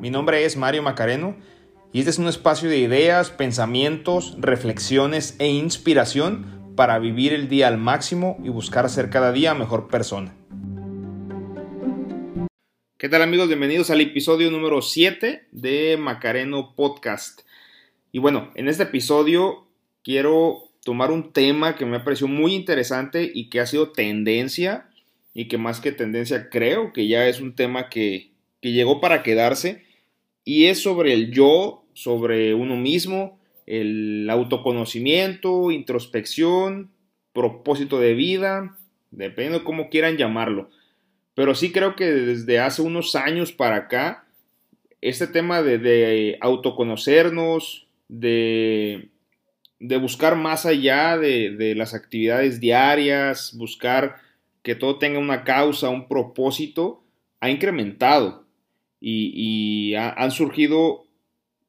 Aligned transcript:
Mi 0.00 0.08
nombre 0.08 0.46
es 0.46 0.56
Mario 0.56 0.82
Macareno 0.82 1.36
y 1.92 1.98
este 1.98 2.10
es 2.10 2.18
un 2.18 2.26
espacio 2.26 2.70
de 2.70 2.78
ideas, 2.78 3.28
pensamientos, 3.28 4.34
reflexiones 4.38 5.36
e 5.38 5.48
inspiración 5.48 6.72
para 6.74 6.98
vivir 6.98 7.34
el 7.34 7.50
día 7.50 7.68
al 7.68 7.76
máximo 7.76 8.38
y 8.42 8.48
buscar 8.48 8.88
ser 8.88 9.10
cada 9.10 9.30
día 9.30 9.52
mejor 9.52 9.88
persona. 9.88 10.34
¿Qué 12.96 13.10
tal 13.10 13.20
amigos? 13.20 13.48
Bienvenidos 13.48 13.90
al 13.90 14.00
episodio 14.00 14.50
número 14.50 14.80
7 14.80 15.48
de 15.52 15.98
Macareno 15.98 16.74
Podcast. 16.74 17.42
Y 18.10 18.20
bueno, 18.20 18.52
en 18.54 18.68
este 18.68 18.84
episodio 18.84 19.66
quiero 20.02 20.70
tomar 20.82 21.10
un 21.10 21.34
tema 21.34 21.76
que 21.76 21.84
me 21.84 21.98
ha 21.98 22.04
parecido 22.04 22.28
muy 22.28 22.54
interesante 22.54 23.30
y 23.34 23.50
que 23.50 23.60
ha 23.60 23.66
sido 23.66 23.92
tendencia 23.92 24.88
y 25.34 25.46
que 25.48 25.58
más 25.58 25.80
que 25.80 25.92
tendencia 25.92 26.48
creo 26.48 26.94
que 26.94 27.06
ya 27.06 27.26
es 27.26 27.42
un 27.42 27.54
tema 27.54 27.90
que, 27.90 28.30
que 28.62 28.72
llegó 28.72 29.02
para 29.02 29.22
quedarse 29.22 29.89
y 30.44 30.66
es 30.66 30.82
sobre 30.82 31.12
el 31.12 31.32
yo, 31.32 31.84
sobre 31.92 32.54
uno 32.54 32.76
mismo, 32.76 33.38
el 33.66 34.28
autoconocimiento, 34.30 35.70
introspección, 35.70 36.90
propósito 37.32 38.00
de 38.00 38.14
vida, 38.14 38.76
dependiendo 39.10 39.60
de 39.60 39.64
cómo 39.64 39.88
quieran 39.90 40.16
llamarlo. 40.16 40.70
Pero 41.34 41.54
sí 41.54 41.72
creo 41.72 41.94
que 41.94 42.06
desde 42.06 42.58
hace 42.58 42.82
unos 42.82 43.14
años 43.14 43.52
para 43.52 43.76
acá, 43.76 44.26
este 45.00 45.26
tema 45.26 45.62
de, 45.62 45.78
de 45.78 46.38
autoconocernos, 46.40 47.86
de, 48.08 49.08
de, 49.78 49.96
buscar 49.98 50.36
más 50.36 50.66
allá 50.66 51.16
de, 51.16 51.50
de 51.56 51.74
las 51.74 51.94
actividades 51.94 52.60
diarias, 52.60 53.54
buscar 53.56 54.16
que 54.62 54.74
todo 54.74 54.98
tenga 54.98 55.18
una 55.18 55.44
causa, 55.44 55.88
un 55.88 56.08
propósito, 56.08 57.02
ha 57.40 57.50
incrementado 57.50 58.39
y, 59.00 59.94
han 59.94 60.30
surgido 60.30 61.06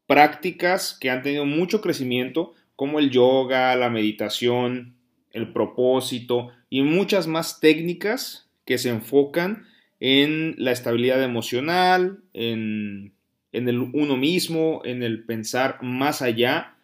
prácticas 0.06 0.98
que 1.00 1.10
han 1.10 1.22
tenido 1.22 1.46
mucho 1.46 1.82
crecimiento, 1.82 2.54
como 2.76 3.00
el 3.00 3.10
yoga, 3.10 3.76
la 3.76 3.90
meditación, 3.90 4.96
el 5.32 5.54
propósito 5.54 6.52
y 6.70 6.82
muchas 6.82 7.28
más 7.28 7.60
técnicas 7.60 8.50
que 8.66 8.78
se 8.78 8.90
enfocan 8.90 9.66
en 10.00 10.56
la 10.58 10.72
estabilidad 10.72 11.24
emocional, 11.24 12.20
en, 12.34 13.14
el 13.52 13.80
uno 13.80 14.18
mismo, 14.18 14.82
en 14.84 15.04
el 15.04 15.24
pensar 15.24 15.78
más 15.82 16.22
allá 16.22 16.76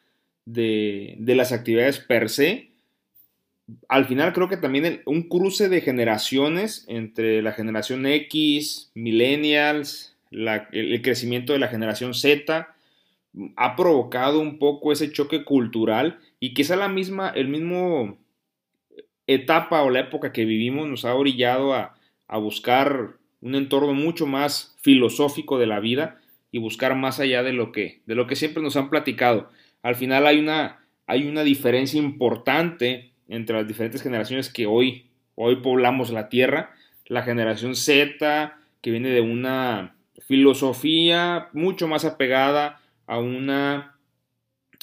de, 0.46 1.16
de 1.20 1.36
las 1.36 1.52
actividades 1.52 2.00
per 2.00 2.30
se. 2.30 2.70
Al 3.90 4.06
final 4.06 4.32
creo 4.34 4.48
que 4.48 4.58
también 4.58 5.02
un 5.06 5.24
cruce 5.24 5.68
de 5.68 5.82
generaciones 5.82 6.86
entre 6.88 7.42
la 7.42 7.52
generación 7.52 8.06
X, 8.06 8.92
millennials, 8.94 10.17
el, 10.32 11.02
crecimiento 11.02 11.54
de 11.54 11.60
la 11.60 11.68
generación 11.68 12.14
Z 12.14 12.74
ha 13.56 13.76
provocado 13.76 14.40
un 14.40 14.58
poco 14.60 14.92
ese 14.92 15.12
choque 15.12 15.44
cultural 15.44 16.20
y 16.40 16.54
quizá 16.54 16.76
la 16.76 16.88
misma, 16.88 17.30
el 17.30 17.48
mismo 17.48 18.18
etapa 19.28 19.84
o 19.84 19.90
la 19.90 20.00
época 20.00 20.32
que 20.32 20.46
vivimos 20.46 20.88
nos 20.88 21.06
ha 21.06 21.14
orillado 21.14 21.74
a, 21.74 21.94
buscar 22.40 23.18
un 23.42 23.56
entorno 23.56 23.94
mucho 23.94 24.26
más 24.26 24.76
filosófico 24.82 25.58
de 25.58 25.68
la 25.68 25.80
vida 25.80 26.20
y 26.52 26.60
buscar 26.60 26.96
más 26.96 27.20
allá 27.20 27.44
de 27.44 27.54
lo 27.54 27.72
que, 27.72 28.02
de 28.06 28.16
lo 28.16 28.28
que 28.28 28.36
siempre 28.36 28.62
nos 28.62 28.76
han 28.76 28.90
platicado. 28.90 29.50
Al 29.82 29.96
final 29.96 30.28
hay 30.28 30.40
una, 30.40 30.86
hay 31.06 31.28
una 31.28 31.44
diferencia 31.44 32.00
importante 32.00 33.12
entre 33.30 33.56
las 33.56 33.68
diferentes 33.68 34.02
generaciones 34.02 34.52
que 34.52 34.66
hoy, 34.66 35.06
hoy 35.36 35.58
poblamos 35.58 36.10
la 36.10 36.30
Tierra. 36.30 36.74
La 37.06 37.24
generación 37.24 37.76
Z, 37.76 38.58
que 38.82 38.92
viene 38.92 39.10
de 39.10 39.22
una 39.22 39.97
filosofía 40.20 41.50
mucho 41.54 41.88
más 41.88 42.06
apegada 42.06 42.82
a 43.06 43.20
una, 43.20 43.98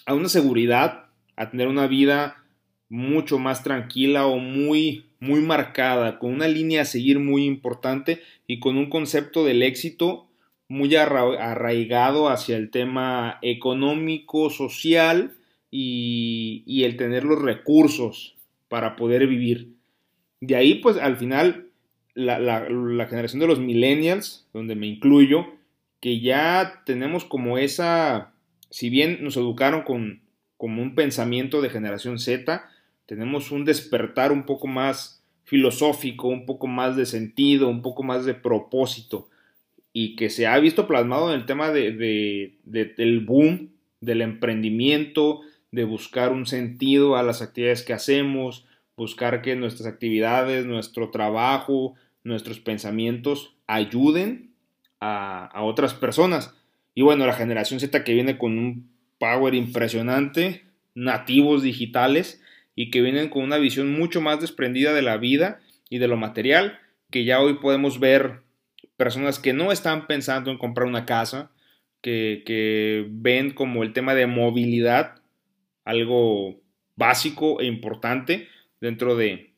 a 0.07 0.15
una 0.15 0.29
seguridad, 0.29 1.07
a 1.37 1.51
tener 1.51 1.69
una 1.69 1.87
vida 1.87 2.45
mucho 2.89 3.39
más 3.39 3.63
tranquila 3.63 4.27
o 4.27 4.39
muy, 4.39 5.07
muy 5.20 5.41
marcada, 5.41 6.19
con 6.19 6.33
una 6.33 6.48
línea 6.48 6.83
a 6.83 6.86
seguir 6.86 7.19
muy 7.19 7.45
importante 7.45 8.23
y 8.47 8.61
con 8.61 8.77
un 8.77 8.89
concepto 8.89 9.45
del 9.45 9.63
éxito 9.63 10.29
muy 10.69 10.95
arraigado 10.97 12.29
hacia 12.29 12.57
el 12.57 12.70
tema 12.70 13.39
económico, 13.42 14.51
social 14.51 15.33
y, 15.70 16.63
y 16.67 16.85
el 16.85 16.97
tener 16.97 17.25
los 17.25 17.41
recursos 17.41 18.35
para 18.69 18.97
poder 18.97 19.27
vivir. 19.27 19.75
De 20.41 20.57
ahí, 20.57 20.77
pues 20.77 20.97
al 20.97 21.17
final, 21.17 21.69
la, 22.14 23.07
generación 23.08 23.41
de 23.41 23.47
los 23.47 23.58
millennials, 23.58 24.47
donde 24.52 24.75
me 24.75 24.86
incluyo, 24.86 25.47
que 26.01 26.20
ya 26.20 26.83
tenemos 26.86 27.25
como 27.25 27.58
esa, 27.58 28.33
si 28.70 28.91
bien 28.91 29.19
nos 29.23 29.36
educaron 29.36 29.83
con 29.83 30.23
como 30.57 30.83
un 30.83 30.95
pensamiento 30.95 31.61
de 31.61 31.70
generación 31.70 32.19
Z, 32.19 32.64
tenemos 33.07 33.51
un 33.51 33.64
despertar 33.64 34.33
un 34.33 34.47
poco 34.47 34.67
más 34.67 35.23
filosófico, 35.42 36.29
un 36.29 36.47
poco 36.47 36.67
más 36.67 36.97
de 36.97 37.05
sentido, 37.05 37.69
un 37.69 37.83
poco 37.83 38.02
más 38.02 38.25
de 38.25 38.35
propósito, 38.35 39.29
y 39.92 40.17
que 40.17 40.31
se 40.31 40.46
ha 40.46 40.58
visto 40.58 40.86
plasmado 40.86 41.33
en 41.33 41.41
el 41.41 41.46
tema 41.46 41.70
de, 41.70 42.57
del 42.64 43.20
boom, 43.20 43.70
del 44.01 44.23
emprendimiento, 44.23 45.41
de 45.70 45.85
buscar 45.85 46.33
un 46.33 46.46
sentido 46.46 47.17
a 47.17 47.23
las 47.23 47.42
actividades 47.42 47.83
que 47.83 47.92
hacemos, 47.92 48.64
buscar 48.96 49.42
que 49.42 49.57
nuestras 49.57 49.89
actividades, 49.89 50.67
nuestro 50.67 51.11
trabajo, 51.11 51.95
nuestros 52.24 52.58
pensamientos 52.58 53.55
ayuden 53.67 54.51
a, 55.01 55.62
otras 55.62 55.95
personas. 55.95 56.55
Y 56.95 57.02
bueno, 57.02 57.27
la 57.27 57.35
generación 57.35 57.79
Z 57.79 58.05
que 58.05 58.14
viene 58.14 58.39
con 58.39 58.58
un 58.58 58.90
power 59.18 59.55
impresionante, 59.55 60.64
nativos 60.95 61.63
digitales 61.63 62.42
y 62.74 62.90
que 62.90 63.02
vienen 63.02 63.29
con 63.29 63.42
una 63.42 63.58
visión 63.58 63.92
mucho 63.92 64.20
más 64.20 64.40
desprendida 64.40 64.92
de 64.92 65.02
la 65.02 65.18
vida 65.18 65.61
y 65.90 65.98
de 65.98 66.08
lo 66.08 66.17
material, 66.17 66.79
que 67.11 67.24
ya 67.24 67.40
hoy 67.40 67.55
podemos 67.55 68.01
ver 68.01 68.40
personas 68.96 69.39
que 69.39 69.52
no 69.52 69.70
están 69.70 70.07
pensando 70.07 70.51
en 70.51 70.58
comprar 70.58 70.89
una 70.89 71.05
casa, 71.05 71.51
que, 72.01 72.42
que 72.46 73.07
ven 73.11 73.51
como 73.51 73.83
el 73.83 73.92
tema 73.92 74.14
de 74.14 74.27
movilidad 74.27 75.20
algo 75.84 76.61
básico 76.96 77.61
e 77.61 77.67
importante 77.67 78.48
dentro 78.80 79.17
de, 79.17 79.52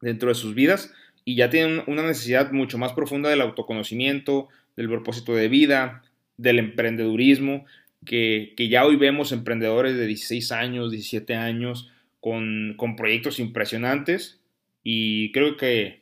dentro 0.00 0.28
de 0.28 0.34
sus 0.34 0.54
vidas 0.54 0.92
y 1.28 1.34
ya 1.34 1.50
tienen 1.50 1.82
una 1.88 2.04
necesidad 2.04 2.52
mucho 2.52 2.78
más 2.78 2.92
profunda 2.92 3.28
del 3.28 3.40
autoconocimiento, 3.40 4.48
del 4.76 4.88
propósito 4.88 5.34
de 5.34 5.48
vida, 5.48 6.04
del 6.36 6.60
emprendedurismo, 6.60 7.66
que, 8.04 8.54
ya 8.56 8.86
hoy 8.86 8.94
vemos 8.94 9.32
emprendedores 9.32 9.96
de 9.96 10.06
16 10.06 10.52
años, 10.52 10.92
17 10.92 11.34
años, 11.34 11.90
con, 12.20 12.76
proyectos 12.96 13.40
impresionantes. 13.40 14.40
Y 14.84 15.32
creo 15.32 15.56
que 15.56 16.00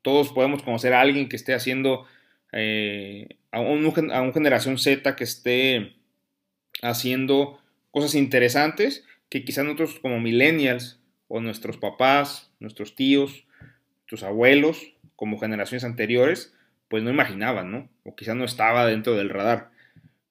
todos 0.00 0.32
podemos 0.32 0.62
conocer 0.62 0.94
a 0.94 1.02
alguien 1.02 1.28
que 1.28 1.36
esté 1.36 1.52
haciendo, 1.52 2.06
eh, 2.52 3.28
a, 3.52 3.60
un, 3.60 4.10
a 4.10 4.22
una 4.22 4.32
generación 4.32 4.78
Z 4.78 5.16
que 5.16 5.24
esté 5.24 5.96
haciendo 6.80 7.60
cosas 7.90 8.14
interesantes 8.14 9.04
que 9.28 9.44
quizás 9.44 9.66
nosotros 9.66 10.00
como 10.00 10.18
millennials 10.18 10.98
o 11.28 11.40
nuestros 11.40 11.76
papás, 11.76 12.50
nuestros 12.58 12.96
tíos, 12.96 13.44
tus 14.10 14.24
abuelos, 14.24 14.92
como 15.14 15.38
generaciones 15.38 15.84
anteriores, 15.84 16.52
pues 16.88 17.04
no 17.04 17.10
imaginaban, 17.10 17.70
¿no? 17.70 17.88
O 18.02 18.16
quizás 18.16 18.34
no 18.34 18.44
estaba 18.44 18.84
dentro 18.84 19.14
del 19.14 19.30
radar. 19.30 19.70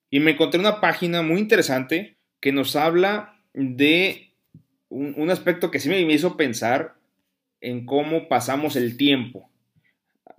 Y 0.10 0.20
me 0.20 0.32
encontré 0.32 0.60
una 0.60 0.82
página 0.82 1.22
muy 1.22 1.40
interesante 1.40 2.18
que 2.42 2.52
nos 2.52 2.76
habla 2.76 3.40
de 3.54 4.34
un, 4.90 5.30
aspecto 5.30 5.72
que 5.72 5.80
sí 5.80 5.88
me 5.88 6.02
hizo 6.02 6.36
pensar 6.36 6.96
en 7.62 7.86
cómo 7.86 8.28
pasamos 8.28 8.76
el 8.76 8.98
tiempo. 8.98 9.50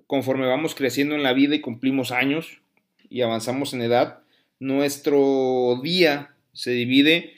Conforme 0.06 0.46
vamos 0.46 0.74
creciendo 0.74 1.14
en 1.14 1.22
la 1.22 1.32
vida 1.32 1.54
y 1.54 1.62
cumplimos 1.62 2.12
años 2.12 2.60
y 3.08 3.22
avanzamos 3.22 3.72
en 3.72 3.80
edad, 3.80 4.18
nuestro 4.58 5.80
día 5.82 6.34
se 6.52 6.72
divide 6.72 7.32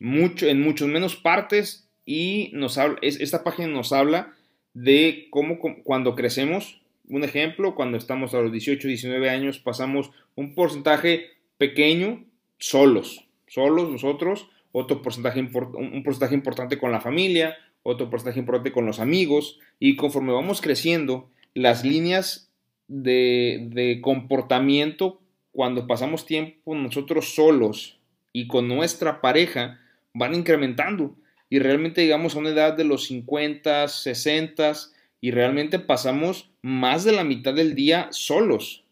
mucho, 0.00 0.48
en 0.48 0.60
muchos 0.60 0.88
menos 0.88 1.14
partes 1.14 1.88
y 2.04 2.50
nos 2.54 2.78
habla, 2.78 2.98
esta 3.02 3.44
página 3.44 3.68
nos 3.68 3.92
habla 3.92 4.34
de 4.74 5.28
cómo 5.30 5.58
cuando 5.82 6.14
crecemos, 6.14 6.80
un 7.08 7.24
ejemplo, 7.24 7.74
cuando 7.74 7.98
estamos 7.98 8.34
a 8.34 8.40
los 8.40 8.52
18, 8.52 8.88
19 8.88 9.30
años, 9.30 9.58
pasamos 9.58 10.10
un 10.34 10.54
porcentaje 10.54 11.30
pequeño 11.58 12.24
solos, 12.58 13.26
solos 13.46 13.90
nosotros, 13.90 14.48
otro 14.72 15.02
porcentaje, 15.02 15.40
un 15.40 16.02
porcentaje 16.04 16.34
importante 16.34 16.78
con 16.78 16.92
la 16.92 17.00
familia, 17.00 17.56
otro 17.82 18.08
porcentaje 18.08 18.40
importante 18.40 18.72
con 18.72 18.86
los 18.86 19.00
amigos, 19.00 19.58
y 19.78 19.96
conforme 19.96 20.32
vamos 20.32 20.60
creciendo, 20.60 21.28
las 21.54 21.84
líneas 21.84 22.50
de, 22.88 23.68
de 23.70 24.00
comportamiento 24.00 25.20
cuando 25.50 25.86
pasamos 25.86 26.24
tiempo 26.24 26.74
nosotros 26.74 27.34
solos 27.34 27.98
y 28.32 28.46
con 28.46 28.68
nuestra 28.68 29.20
pareja 29.20 29.80
van 30.14 30.34
incrementando 30.34 31.14
y 31.52 31.58
realmente 31.58 32.00
llegamos 32.00 32.34
a 32.34 32.38
una 32.38 32.48
edad 32.48 32.78
de 32.78 32.84
los 32.84 33.04
50, 33.04 33.86
60 33.86 34.72
y 35.20 35.32
realmente 35.32 35.78
pasamos 35.78 36.48
más 36.62 37.04
de 37.04 37.12
la 37.12 37.24
mitad 37.24 37.52
del 37.52 37.74
día 37.74 38.08
solos. 38.10 38.84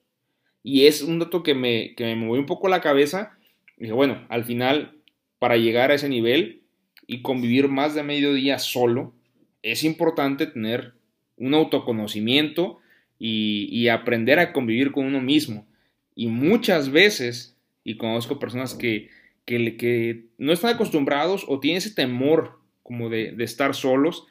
Y 0.62 0.84
es 0.84 1.00
un 1.00 1.20
dato 1.20 1.42
que 1.42 1.54
me, 1.54 1.94
que 1.94 2.04
me 2.04 2.16
movió 2.16 2.38
un 2.38 2.46
poco 2.46 2.68
la 2.68 2.82
cabeza. 2.82 3.38
Dije, 3.78 3.94
bueno, 3.94 4.26
al 4.28 4.44
final, 4.44 4.92
para 5.38 5.56
llegar 5.56 5.90
a 5.90 5.94
ese 5.94 6.10
nivel 6.10 6.60
y 7.06 7.22
convivir 7.22 7.68
más 7.68 7.94
de 7.94 8.02
medio 8.02 8.34
día 8.34 8.58
solo, 8.58 9.14
es 9.62 9.82
importante 9.82 10.46
tener 10.46 10.92
un 11.38 11.54
autoconocimiento 11.54 12.78
y, 13.18 13.88
aprender 13.88 14.38
a 14.38 14.52
convivir 14.52 14.92
con 14.92 15.06
uno 15.06 15.22
mismo. 15.22 15.66
Y 16.14 16.26
muchas 16.26 16.92
veces, 16.92 17.56
y 17.84 17.96
conozco 17.96 18.38
personas 18.38 18.74
que, 18.74 19.08
que, 19.44 20.26
no 20.38 20.52
están 20.52 20.74
acostumbrados 20.74 21.44
o 21.48 21.60
tienen 21.60 21.78
ese 21.78 21.94
temor 21.94 22.60
como 22.82 23.08
de, 23.08 23.34
estar 23.38 23.74
solos 23.74 24.26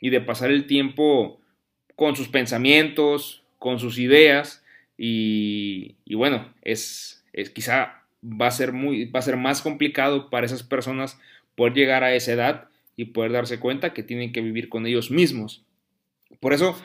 y 0.00 0.10
de 0.10 0.20
pasar 0.20 0.50
el 0.50 0.66
tiempo 0.66 1.40
con 1.96 2.16
sus 2.16 2.28
pensamientos, 2.28 3.42
con 3.58 3.78
sus 3.78 3.98
ideas 3.98 4.64
y, 4.96 5.96
bueno, 6.14 6.52
es, 6.62 7.24
quizá 7.54 8.02
va 8.22 8.46
a 8.46 8.52
ser 8.52 8.72
muy 8.72 9.04
va 9.06 9.18
a 9.18 9.22
ser 9.22 9.36
más 9.36 9.60
complicado 9.60 10.30
para 10.30 10.46
esas 10.46 10.62
personas 10.62 11.20
poder 11.56 11.74
llegar 11.74 12.02
a 12.02 12.14
esa 12.14 12.32
edad 12.32 12.68
y 12.96 13.06
poder 13.06 13.32
darse 13.32 13.60
cuenta 13.60 13.92
que 13.92 14.02
tienen 14.02 14.32
que 14.32 14.40
vivir 14.40 14.68
con 14.68 14.86
ellos 14.86 15.10
mismos. 15.10 15.64
Por 16.40 16.52
eso 16.52 16.76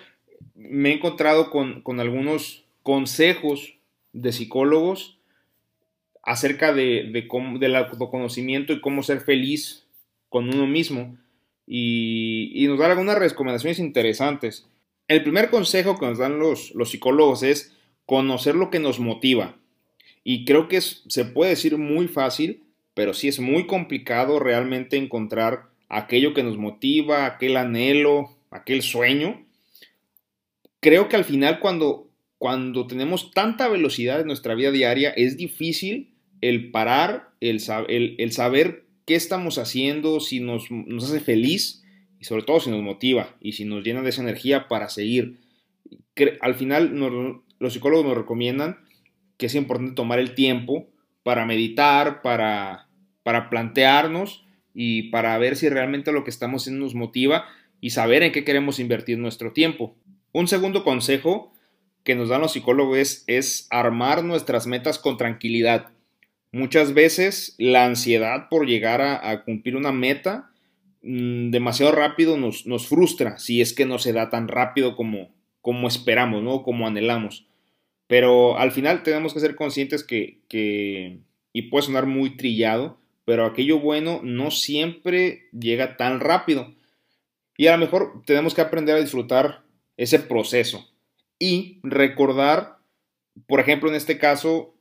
me 0.55 0.89
he 0.89 0.93
encontrado 0.93 1.49
con, 1.51 1.99
algunos 1.99 2.65
consejos 2.83 3.75
de 4.13 4.31
psicólogos 4.31 5.18
acerca 6.23 6.73
de, 6.73 7.25
cómo, 7.27 7.59
del 7.59 7.75
autoconocimiento 7.75 8.73
y 8.73 8.81
cómo 8.81 9.03
ser 9.03 9.21
feliz 9.21 9.85
con 10.29 10.53
uno 10.53 10.67
mismo. 10.67 11.17
Y, 11.65 12.65
nos 12.67 12.79
dan 12.79 12.91
algunas 12.91 13.17
recomendaciones 13.17 13.79
interesantes. 13.79 14.67
El 15.07 15.23
primer 15.23 15.49
consejo 15.49 15.99
que 15.99 16.05
nos 16.05 16.17
dan 16.17 16.39
los, 16.39 16.73
los 16.75 16.91
psicólogos 16.91 17.43
es 17.43 17.75
conocer 18.05 18.55
lo 18.55 18.69
que 18.69 18.79
nos 18.79 18.99
motiva. 18.99 19.55
Y 20.23 20.45
creo 20.45 20.67
que 20.67 20.81
se 20.81 21.25
puede 21.25 21.51
decir 21.51 21.77
muy 21.77 22.07
fácil, 22.07 22.63
pero 22.93 23.13
sí 23.13 23.27
es 23.27 23.39
muy 23.39 23.65
complicado 23.67 24.39
realmente 24.39 24.97
encontrar 24.97 25.69
aquello 25.87 26.33
que 26.33 26.43
nos 26.43 26.57
motiva, 26.57 27.25
aquel 27.25 27.57
anhelo, 27.57 28.35
aquel 28.51 28.81
sueño 28.81 29.45
creo 30.79 31.09
que 31.09 31.15
al 31.15 31.25
final 31.25 31.59
cuando, 31.59 32.09
cuando 32.37 32.87
tenemos 32.87 33.31
tanta 33.31 33.67
velocidad 33.67 34.21
en 34.21 34.27
nuestra 34.27 34.55
vida 34.55 34.71
diaria, 34.71 35.11
es 35.11 35.37
difícil 35.37 36.08
el 36.41 36.71
parar, 36.71 37.31
el, 37.41 37.61
el, 38.17 38.31
saber 38.31 38.85
qué 39.05 39.15
estamos 39.15 39.57
haciendo, 39.57 40.19
si 40.19 40.39
nos, 40.39 40.67
hace 40.97 41.19
feliz 41.19 41.83
y 42.19 42.25
sobre 42.25 42.43
todo 42.43 42.59
si 42.59 42.69
nos 42.69 42.81
motiva 42.81 43.35
y 43.41 43.53
si 43.53 43.65
nos 43.65 43.83
llena 43.83 44.01
de 44.01 44.09
esa 44.09 44.21
energía 44.21 44.67
para 44.67 44.89
seguir. 44.89 45.39
Al 46.41 46.55
final 46.55 46.95
los 47.59 47.73
psicólogos 47.73 48.05
nos 48.05 48.17
recomiendan 48.17 48.79
que 49.37 49.45
es 49.45 49.55
importante 49.55 49.93
tomar 49.93 50.19
el 50.19 50.35
tiempo 50.35 50.89
para 51.23 51.45
meditar, 51.45 52.21
para, 52.21 52.89
para 53.23 53.49
plantearnos 53.49 54.45
y 54.73 55.03
para 55.09 55.37
ver 55.37 55.55
si 55.55 55.69
realmente 55.69 56.11
lo 56.11 56.23
que 56.23 56.29
estamos 56.29 56.63
haciendo 56.63 56.85
nos 56.85 56.95
motiva 56.95 57.45
y 57.81 57.91
saber 57.91 58.23
en 58.23 58.31
qué 58.31 58.43
queremos 58.43 58.79
invertir 58.79 59.17
nuestro 59.17 59.53
tiempo. 59.53 59.95
Un 60.31 60.47
segundo 60.47 60.83
consejo 60.83 61.53
que 62.03 62.15
nos 62.15 62.29
dan 62.29 62.41
los 62.41 62.53
psicólogos 62.53 63.23
es, 63.27 63.67
armar 63.69 64.23
nuestras 64.23 64.67
metas 64.67 64.99
con 64.99 65.17
tranquilidad. 65.17 65.89
Muchas 66.51 66.93
veces 66.93 67.55
la 67.57 67.85
ansiedad 67.85 68.49
por 68.49 68.65
llegar 68.65 69.01
a, 69.01 69.43
cumplir 69.43 69.75
una 69.75 69.91
meta 69.91 70.51
mm, 71.03 71.51
demasiado 71.51 71.91
rápido 71.91 72.37
nos, 72.37 72.65
nos, 72.65 72.87
frustra 72.87 73.37
si 73.37 73.61
es 73.61 73.73
que 73.73 73.85
no 73.85 73.99
se 73.99 74.13
da 74.13 74.29
tan 74.29 74.47
rápido 74.47 74.95
como, 74.95 75.29
como 75.61 75.87
esperamos, 75.87 76.41
¿no? 76.41 76.63
como 76.63 76.87
anhelamos. 76.87 77.45
Pero 78.07 78.57
al 78.57 78.71
final 78.71 79.03
tenemos 79.03 79.33
que 79.33 79.39
ser 79.39 79.55
conscientes 79.55 80.03
que, 80.03 80.39
que, 80.49 81.19
y 81.53 81.63
puede 81.63 81.85
sonar 81.85 82.07
muy 82.07 82.35
trillado, 82.35 82.97
pero 83.25 83.45
aquello 83.45 83.79
bueno 83.79 84.21
no 84.23 84.49
siempre 84.49 85.49
llega 85.51 85.97
tan 85.97 86.19
rápido. 86.19 86.73
Y 87.55 87.67
a 87.67 87.73
lo 87.73 87.77
mejor 87.77 88.23
tenemos 88.25 88.55
que 88.55 88.61
aprender 88.61 88.95
a 88.95 89.01
disfrutar 89.01 89.61
ese 89.97 90.17
proceso. 90.17 90.89
Y 91.37 91.79
recordar, 91.83 92.77
por 93.45 93.59
ejemplo, 93.59 93.89
en 93.89 93.95
este 93.95 94.17
caso, 94.17 94.73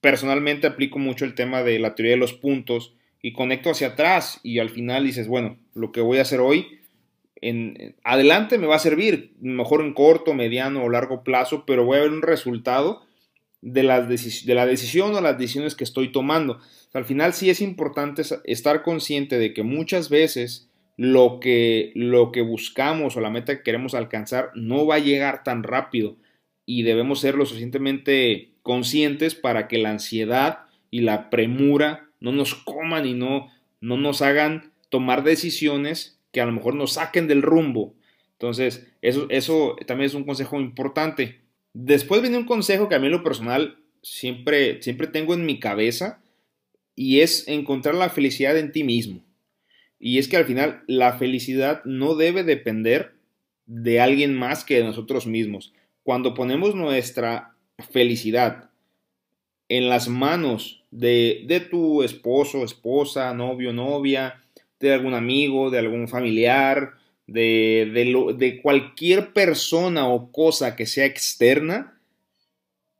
personalmente 0.00 0.66
aplico 0.66 0.98
mucho 0.98 1.24
el 1.24 1.34
tema 1.34 1.62
de 1.62 1.78
la 1.78 1.94
teoría 1.94 2.12
de 2.12 2.18
los 2.18 2.34
puntos 2.34 2.94
y 3.20 3.32
conecto 3.32 3.70
hacia 3.70 3.88
atrás 3.88 4.40
y 4.42 4.58
al 4.58 4.70
final 4.70 5.04
dices, 5.04 5.26
bueno, 5.26 5.58
lo 5.74 5.92
que 5.92 6.00
voy 6.00 6.18
a 6.18 6.22
hacer 6.22 6.40
hoy, 6.40 6.78
en, 7.40 7.96
adelante 8.04 8.58
me 8.58 8.66
va 8.66 8.76
a 8.76 8.80
servir, 8.80 9.34
mejor 9.40 9.80
en 9.82 9.94
corto, 9.94 10.34
mediano 10.34 10.84
o 10.84 10.88
largo 10.88 11.22
plazo, 11.24 11.64
pero 11.66 11.84
voy 11.84 11.98
a 11.98 12.02
ver 12.02 12.10
un 12.10 12.22
resultado 12.22 13.02
de, 13.60 13.82
las 13.82 14.08
de 14.08 14.54
la 14.54 14.66
decisión 14.66 15.14
o 15.14 15.20
las 15.20 15.38
decisiones 15.38 15.74
que 15.74 15.84
estoy 15.84 16.12
tomando. 16.12 16.60
al 16.92 17.04
final 17.04 17.32
sí 17.32 17.50
es 17.50 17.60
importante 17.60 18.22
estar 18.44 18.82
consciente 18.82 19.38
de 19.38 19.52
que 19.52 19.62
muchas 19.62 20.10
veces 20.10 20.68
lo 20.96 21.38
que, 21.40 21.92
lo 21.94 22.32
que 22.32 22.42
buscamos 22.42 23.16
o 23.16 23.20
la 23.20 23.30
meta 23.30 23.56
que 23.56 23.62
queremos 23.62 23.94
alcanzar 23.94 24.50
no 24.54 24.86
va 24.86 24.96
a 24.96 25.00
llegar 25.00 25.44
tan 25.44 25.62
rápido 25.62 26.16
y 26.70 26.82
debemos 26.82 27.20
ser 27.20 27.34
lo 27.34 27.46
suficientemente 27.46 28.50
conscientes 28.60 29.34
para 29.34 29.68
que 29.68 29.78
la 29.78 29.88
ansiedad 29.88 30.66
y 30.90 31.00
la 31.00 31.30
premura 31.30 32.10
no 32.20 32.30
nos 32.30 32.54
coman 32.54 33.06
y 33.06 33.14
no, 33.14 33.50
no 33.80 33.96
nos 33.96 34.20
hagan 34.20 34.70
tomar 34.90 35.24
decisiones 35.24 36.20
que 36.30 36.42
a 36.42 36.44
lo 36.44 36.52
mejor 36.52 36.74
nos 36.74 36.92
saquen 36.92 37.26
del 37.26 37.40
rumbo. 37.40 37.94
Entonces, 38.32 38.86
eso, 39.00 39.28
eso 39.30 39.76
también 39.86 40.08
es 40.08 40.14
un 40.14 40.24
consejo 40.24 40.60
importante. 40.60 41.40
Después 41.72 42.20
viene 42.20 42.36
un 42.36 42.44
consejo 42.44 42.90
que 42.90 42.96
a 42.96 42.98
mí 42.98 43.08
lo 43.08 43.24
personal 43.24 43.78
siempre, 44.02 44.82
siempre 44.82 45.06
tengo 45.06 45.32
en 45.32 45.46
mi 45.46 45.60
cabeza 45.60 46.20
y 46.94 47.20
es 47.20 47.48
encontrar 47.48 47.94
la 47.94 48.10
felicidad 48.10 48.58
en 48.58 48.72
ti 48.72 48.84
mismo. 48.84 49.24
Y 49.98 50.18
es 50.18 50.28
que 50.28 50.36
al 50.36 50.44
final 50.44 50.82
la 50.86 51.14
felicidad 51.14 51.82
no 51.86 52.14
debe 52.14 52.44
depender 52.44 53.14
de 53.64 54.02
alguien 54.02 54.34
más 54.34 54.64
que 54.64 54.76
de 54.76 54.84
nosotros 54.84 55.26
mismos. 55.26 55.72
Cuando 56.08 56.32
ponemos 56.32 56.74
nuestra 56.74 57.52
felicidad 57.90 58.70
en 59.68 59.90
las 59.90 60.08
manos 60.08 60.82
de, 60.90 61.68
tu 61.70 62.02
esposo, 62.02 62.64
esposa, 62.64 63.34
novio, 63.34 63.74
novia, 63.74 64.40
de 64.80 64.94
algún 64.94 65.12
amigo, 65.12 65.68
de 65.68 65.80
algún 65.80 66.08
familiar, 66.08 66.94
de, 67.26 68.58
cualquier 68.62 69.34
persona 69.34 70.08
o 70.08 70.32
cosa 70.32 70.76
que 70.76 70.86
sea 70.86 71.04
externa, 71.04 72.00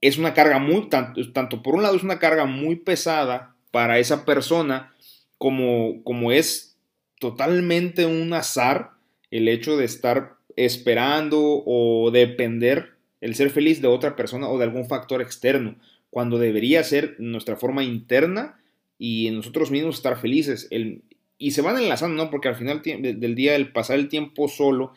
es 0.02 0.18
una 0.18 0.34
carga 0.34 0.58
muy, 0.58 0.90
tanto, 0.90 1.32
tanto, 1.32 1.62
por 1.62 1.76
un 1.76 1.84
lado 1.84 1.96
es 1.96 2.02
una 2.02 2.18
carga 2.18 2.44
muy 2.44 2.76
pesada 2.76 3.54
para 3.70 3.98
esa 3.98 4.26
persona, 4.26 4.92
como, 5.38 6.04
como 6.04 6.30
es 6.30 6.76
totalmente 7.18 8.04
un 8.04 8.34
azar 8.34 8.90
el 9.30 9.48
hecho 9.48 9.78
de 9.78 9.86
estar 9.86 10.34
esperando 10.56 11.62
o 11.64 12.10
depender 12.10 12.97
el 13.20 13.34
ser 13.34 13.50
feliz 13.50 13.80
de 13.82 13.88
otra 13.88 14.16
persona 14.16 14.48
o 14.48 14.58
de 14.58 14.64
algún 14.64 14.86
factor 14.86 15.22
externo, 15.22 15.76
cuando 16.10 16.38
debería 16.38 16.82
ser 16.84 17.16
nuestra 17.18 17.56
forma 17.56 17.84
interna 17.84 18.60
y 18.98 19.30
nosotros 19.30 19.70
mismos 19.70 19.96
estar 19.96 20.18
felices. 20.18 20.66
El, 20.70 21.02
y 21.36 21.52
se 21.52 21.62
van 21.62 21.78
enlazando, 21.78 22.24
¿no? 22.24 22.30
Porque 22.30 22.48
al 22.48 22.56
final 22.56 22.82
del 22.82 23.34
día, 23.34 23.54
el 23.54 23.72
pasar 23.72 23.98
el 23.98 24.08
tiempo 24.08 24.48
solo 24.48 24.92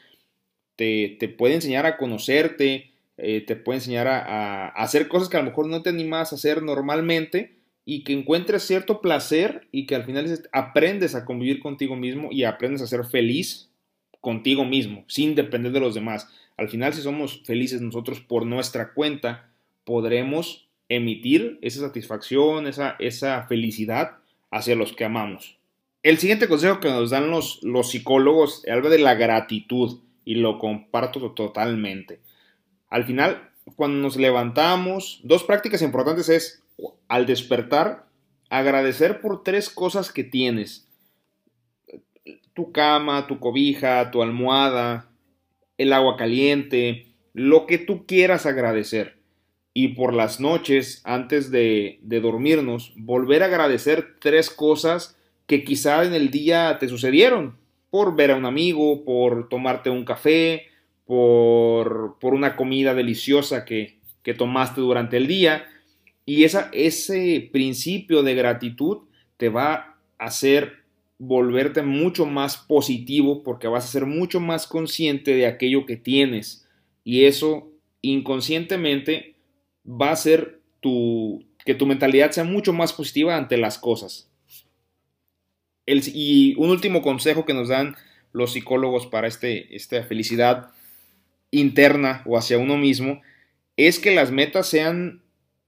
te, 0.76 1.18
puede 1.38 1.56
enseñar 1.56 1.86
a 1.86 1.98
conocerte, 1.98 2.92
eh, 3.18 3.42
te 3.42 3.56
puede 3.56 3.78
enseñar 3.78 4.08
a, 4.08 4.20
a, 4.20 4.68
hacer 4.70 5.08
cosas 5.08 5.30
que 5.30 5.38
a 5.38 5.42
lo 5.42 5.48
mejor 5.48 5.68
no 5.68 5.84
te 5.84 5.90
animas 5.90 6.32
a 6.32 6.36
hacer 6.36 6.64
normalmente, 6.64 7.62
y 7.86 8.04
que 8.04 8.14
encuentres 8.14 8.64
cierto 8.64 9.02
placer 9.02 9.68
y 9.72 9.86
que 9.86 9.96
al 9.96 10.06
final 10.06 10.28
aprendes 10.52 11.16
a 11.16 11.26
convivir 11.26 11.60
contigo 11.60 11.96
mismo 11.96 12.30
y 12.32 12.44
aprendes 12.44 12.82
a 12.82 12.88
ser 12.88 13.06
feliz 13.06 13.70
contigo 14.20 14.66
mismo, 14.66 15.04
sin 15.08 15.36
depender 15.36 15.72
de 15.72 15.80
los 15.80 15.96
demás. 15.96 16.30
Al 16.58 16.70
final, 16.70 16.94
si 16.94 17.02
somos 17.02 17.42
felices 17.44 17.82
nosotros 17.82 18.20
por 18.20 18.46
nuestra 18.46 18.94
cuenta, 18.94 19.50
podremos 19.84 20.68
emitir 20.90 21.58
esa 21.62 21.82
satisfacción, 21.82 22.68
esa, 22.68 22.96
esa 23.00 23.44
felicidad 23.48 24.18
hacia 24.52 24.76
los 24.76 24.94
que 24.94 25.06
amamos. 25.06 25.58
El 26.04 26.18
siguiente 26.18 26.48
consejo 26.48 26.80
que 26.80 26.90
nos 26.90 27.12
dan 27.12 27.30
los, 27.30 27.64
los 27.64 27.92
psicólogos 27.92 28.64
habla 28.68 28.90
de 28.90 29.00
la 29.00 29.16
gratitud 29.16 30.00
y 30.26 30.36
lo 30.36 30.60
comparto 30.60 31.32
totalmente. 31.32 32.20
Al 32.90 33.06
final, 33.06 33.50
cuando 33.76 34.00
nos 34.00 34.18
levantamos, 34.18 35.22
dos 35.24 35.44
prácticas 35.44 35.82
importantes 35.82 36.30
es 36.30 36.64
al 37.08 37.26
despertar, 37.26 38.06
agradecer 38.50 39.22
por 39.22 39.44
tres 39.44 39.70
cosas 39.70 40.12
que 40.12 40.24
tienes. 40.24 40.88
Tu 42.54 42.72
cama, 42.72 43.28
tu 43.28 43.40
cobija, 43.40 44.12
tu 44.12 44.22
almohada, 44.22 45.11
el 45.82 45.94
agua 45.94 46.18
caliente, 46.18 47.08
lo 47.34 47.66
que 47.66 47.78
tú 47.78 48.06
quieras 48.06 48.46
agradecer. 48.46 49.18
Y 49.74 49.90
por 49.90 50.14
las 50.14 50.40
noches, 50.40 51.02
antes 51.06 51.50
de, 51.50 52.00
de 52.02 52.20
dormirnos, 52.20 52.94
volver 52.98 53.42
a 53.42 53.46
agradecer 53.46 54.18
tres 54.20 54.50
cosas 54.50 55.18
que 55.48 55.64
quizá 55.64 56.04
en 56.04 56.14
el 56.14 56.30
día 56.30 56.78
te 56.80 56.88
sucedieron. 56.88 57.58
Por 57.90 58.16
ver 58.16 58.32
a 58.32 58.36
un 58.36 58.46
amigo, 58.46 59.04
por 59.04 59.50
tomarte 59.50 59.90
un 59.90 60.06
café, 60.06 60.68
por, 61.06 62.18
por 62.20 62.34
una 62.34 62.56
comida 62.56 62.94
deliciosa 62.94 63.66
que, 63.66 64.00
que 64.24 64.34
tomaste 64.34 64.82
durante 64.82 65.18
el 65.18 65.28
día. 65.28 65.66
Y 66.26 66.44
esa, 66.44 66.70
ese 66.74 67.50
principio 67.52 68.24
de 68.24 68.36
gratitud 68.36 69.00
te 69.38 69.50
va 69.50 69.74
a 70.18 70.26
hacer 70.26 70.81
volverte 71.24 71.84
mucho 71.84 72.26
más 72.26 72.58
positivo 72.58 73.44
porque 73.44 73.68
vas 73.68 73.86
a 73.86 73.92
ser 73.92 74.08
mucho 74.08 74.40
más 74.40 74.66
consciente 74.66 75.36
de 75.36 75.46
aquello 75.46 75.86
que 75.86 75.96
tienes. 75.96 76.68
Y 77.04 77.26
eso 77.26 77.72
inconscientemente 78.02 79.36
va 79.86 80.10
a 80.10 80.14
hacer 80.14 80.62
tu, 80.80 81.46
que 81.64 81.76
tu 81.76 81.86
mentalidad 81.86 82.32
sea 82.32 82.44
mucho 82.44 82.74
más 82.74 82.92
positiva 82.92 83.38
ante 83.38 83.58
las 83.58 83.78
cosas. 83.78 84.32
y 85.86 86.56
un 86.58 86.72
último 86.72 87.04
consejo 87.04 87.46
que 87.46 87.54
nos 87.54 87.68
dan 87.68 87.96
los 88.32 88.54
psicólogos 88.54 89.06
para 89.06 89.28
este, 89.28 89.76
esta 89.76 90.02
felicidad 90.04 90.72
interna 91.52 92.24
o 92.26 92.36
hacia 92.36 92.58
uno 92.58 92.78
mismo 92.78 93.22
es 93.78 94.00
que 94.00 94.16
las 94.16 94.32
metas 94.32 94.68
sean 94.68 95.22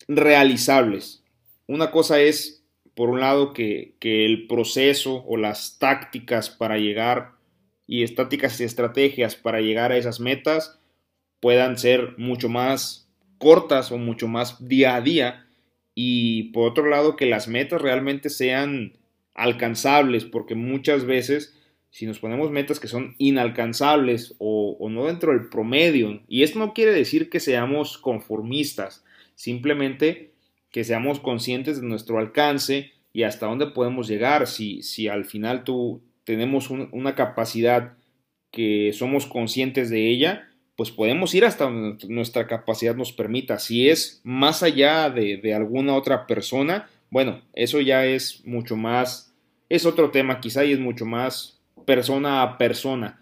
realizables. 0.07 1.23
Una 1.67 1.91
cosa 1.91 2.19
es, 2.21 2.62
por 2.95 3.09
un 3.09 3.19
lado, 3.19 3.53
que, 3.53 3.95
que 3.99 4.25
el 4.25 4.47
proceso 4.47 5.23
o 5.25 5.37
las 5.37 5.79
tácticas 5.79 6.49
para 6.49 6.77
llegar 6.77 7.31
y 7.87 8.03
estáticas 8.03 8.59
y 8.61 8.63
estrategias 8.63 9.35
para 9.35 9.61
llegar 9.61 9.91
a 9.91 9.97
esas 9.97 10.19
metas 10.19 10.79
puedan 11.39 11.77
ser 11.77 12.17
mucho 12.17 12.49
más 12.49 13.09
cortas 13.37 13.91
o 13.91 13.97
mucho 13.97 14.27
más 14.27 14.67
día 14.67 14.95
a 14.95 15.01
día. 15.01 15.45
Y 15.95 16.51
por 16.51 16.69
otro 16.69 16.87
lado, 16.87 17.15
que 17.15 17.25
las 17.25 17.47
metas 17.47 17.81
realmente 17.81 18.29
sean 18.29 18.97
alcanzables, 19.33 20.25
porque 20.25 20.55
muchas 20.55 21.05
veces 21.05 21.53
si 21.93 22.07
nos 22.07 22.17
ponemos 22.17 22.49
metas 22.49 22.79
que 22.79 22.87
son 22.87 23.13
inalcanzables 23.19 24.33
o, 24.39 24.89
no 24.89 25.05
dentro 25.05 25.31
del 25.31 25.47
promedio, 25.49 26.23
y 26.27 26.41
esto 26.41 26.57
no 26.57 26.73
quiere 26.73 26.91
decir 26.91 27.29
que 27.29 27.39
seamos 27.39 27.99
conformistas, 27.99 29.05
simplemente 29.35 30.32
que 30.73 30.83
seamos 30.83 31.21
conscientes 31.21 31.79
de 31.79 31.87
nuestro 31.87 32.19
alcance 32.19 32.91
y 33.13 33.23
hasta 33.23 33.45
dónde 33.45 33.67
podemos 33.67 34.09
llegar, 34.09 34.47
si, 34.47 34.81
si 34.83 35.07
al 35.07 35.23
final 35.23 35.63
tú 35.63 36.01
tenemos 36.25 36.69
una 36.69 37.15
capacidad 37.15 37.93
que 38.51 38.91
somos 38.91 39.25
conscientes 39.25 39.89
de 39.89 40.09
ella, 40.09 40.49
pues 40.75 40.89
podemos 40.89 41.33
ir 41.35 41.45
hasta 41.45 41.65
donde 41.65 42.07
nuestra 42.07 42.47
capacidad 42.47 42.95
nos 42.95 43.13
permita. 43.13 43.59
Si 43.59 43.87
es 43.87 44.19
más 44.23 44.63
allá 44.63 45.09
de, 45.09 45.37
de 45.37 45.53
alguna 45.53 45.95
otra 45.95 46.25
persona, 46.25 46.89
bueno, 47.11 47.41
eso 47.53 47.79
ya 47.79 48.05
es 48.05 48.43
mucho 48.43 48.75
más, 48.75 49.31
es 49.69 49.85
otro 49.85 50.09
tema 50.09 50.41
quizá 50.41 50.65
y 50.65 50.71
es 50.71 50.79
mucho 50.79 51.05
más 51.05 51.61
persona 51.85 52.41
a 52.41 52.57
persona, 52.57 53.21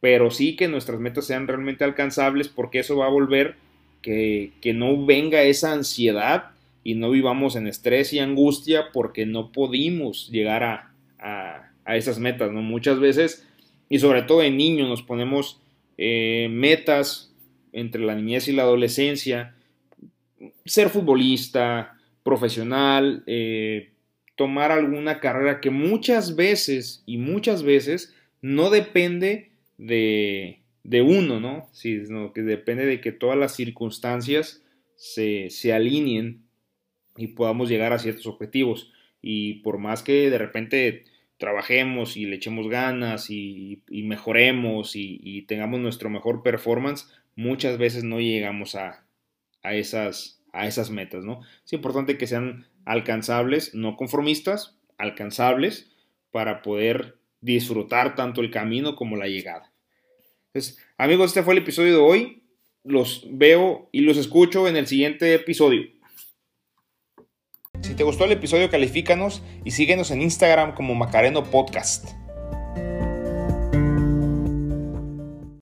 pero 0.00 0.32
sí 0.32 0.56
que 0.56 0.66
nuestras 0.66 0.98
metas 0.98 1.26
sean 1.26 1.46
realmente 1.46 1.84
alcanzables 1.84 2.48
porque 2.48 2.80
eso 2.80 2.96
va 2.96 3.06
a 3.06 3.10
volver 3.10 3.54
que, 4.02 4.72
no 4.74 5.04
venga 5.04 5.42
esa 5.42 5.72
ansiedad 5.72 6.50
y 6.82 6.94
no 6.94 7.10
vivamos 7.10 7.56
en 7.56 7.66
estrés 7.66 8.12
y 8.12 8.18
angustia 8.18 8.92
porque 8.92 9.26
no 9.26 9.52
pudimos 9.52 10.28
llegar 10.30 10.62
a, 10.64 10.86
esas 11.86 12.18
metas, 12.20 12.52
¿no? 12.52 12.62
Muchas 12.62 13.00
veces, 13.00 13.46
y 13.88 13.98
sobre 13.98 14.22
todo 14.22 14.42
en 14.42 14.56
niños, 14.56 14.88
nos 14.88 15.02
ponemos 15.02 15.60
eh, 15.98 16.48
metas 16.50 17.34
entre 17.72 18.02
la 18.02 18.14
niñez 18.14 18.46
y 18.46 18.52
la 18.52 18.62
adolescencia, 18.62 19.54
ser 20.64 20.88
futbolista, 20.88 21.98
profesional, 22.22 23.24
eh, 23.26 23.90
tomar 24.36 24.72
alguna 24.72 25.20
carrera 25.20 25.60
que 25.60 25.70
muchas 25.70 26.36
veces 26.36 27.02
y 27.06 27.18
muchas 27.18 27.62
veces 27.62 28.14
no 28.40 28.70
depende 28.70 29.50
de, 29.76 30.62
uno, 31.02 31.40
¿no? 31.40 31.68
Sino 31.72 32.32
que 32.32 32.42
depende 32.42 32.86
de 32.86 33.00
que 33.00 33.12
todas 33.12 33.36
las 33.36 33.54
circunstancias 33.54 34.62
se, 34.96 35.72
alineen 35.72 36.42
y 37.20 37.28
podamos 37.28 37.68
llegar 37.68 37.92
a 37.92 37.98
ciertos 37.98 38.26
objetivos. 38.26 38.92
Y 39.22 39.54
por 39.60 39.78
más 39.78 40.02
que 40.02 40.30
de 40.30 40.38
repente 40.38 41.04
trabajemos 41.38 42.16
y 42.16 42.26
le 42.26 42.36
echemos 42.36 42.68
ganas 42.68 43.30
y, 43.30 43.82
mejoremos 43.88 44.92
y, 44.94 45.42
tengamos 45.48 45.80
nuestro 45.80 46.10
mejor 46.10 46.42
performance, 46.42 47.10
muchas 47.34 47.78
veces 47.78 48.04
no 48.04 48.20
llegamos 48.20 48.74
a, 48.74 49.04
a, 49.62 49.74
esas, 49.74 50.42
a 50.52 50.66
esas 50.66 50.90
metas, 50.90 51.24
¿no? 51.24 51.40
Es 51.64 51.72
importante 51.72 52.18
que 52.18 52.26
sean 52.26 52.66
alcanzables, 52.84 53.74
no 53.74 53.96
conformistas, 53.96 54.78
alcanzables 54.98 55.90
para 56.30 56.62
poder 56.62 57.16
disfrutar 57.40 58.14
tanto 58.14 58.40
el 58.40 58.50
camino 58.50 58.94
como 58.96 59.16
la 59.16 59.28
llegada. 59.28 59.72
Entonces, 60.52 60.78
amigos, 60.98 61.30
este 61.30 61.42
fue 61.42 61.54
el 61.54 61.62
episodio 61.62 61.92
de 61.92 62.00
hoy. 62.00 62.42
Los 62.82 63.26
veo 63.30 63.88
y 63.92 64.00
los 64.00 64.16
escucho 64.16 64.68
en 64.68 64.76
el 64.76 64.86
siguiente 64.86 65.34
episodio. 65.34 65.88
Si 67.80 67.94
te 67.94 68.04
gustó 68.04 68.24
el 68.24 68.32
episodio, 68.32 68.70
califícanos 68.70 69.42
y 69.64 69.70
síguenos 69.70 70.10
en 70.10 70.22
Instagram 70.22 70.74
como 70.74 70.94
Macareno 70.94 71.44
Podcast. 71.44 72.10